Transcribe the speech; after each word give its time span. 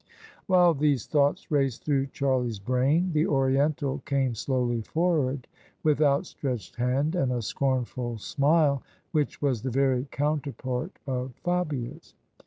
While 0.47 0.73
these 0.73 1.05
thoughts 1.05 1.51
raced 1.51 1.85
through 1.85 2.07
Charlie's 2.07 2.57
brain, 2.57 3.11
the 3.13 3.27
Oriental 3.27 3.99
came 3.99 4.33
slowly 4.33 4.81
forward 4.81 5.47
with 5.83 6.01
outstretched 6.01 6.75
hand 6.77 7.13
and 7.13 7.31
a 7.31 7.43
scornful 7.43 8.17
smile 8.17 8.81
which 9.11 9.43
was 9.43 9.61
the 9.61 9.69
very 9.69 10.07
counterpart 10.09 10.97
of 11.05 11.35
Fabia's. 11.43 12.15